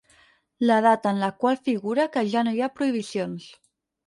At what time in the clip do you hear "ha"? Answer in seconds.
2.65-2.71